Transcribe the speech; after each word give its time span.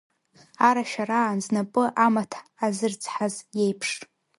Арашәараан, 0.67 1.37
знапы 1.45 1.83
амаҭ 2.05 2.31
азырцҳаз 2.65 3.35
иеиԥш… 3.57 3.89